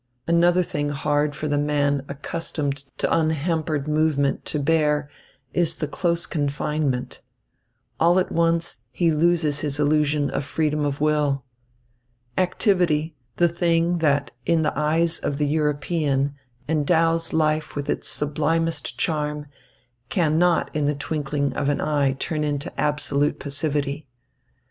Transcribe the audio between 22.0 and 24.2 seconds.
turn into absolute passivity.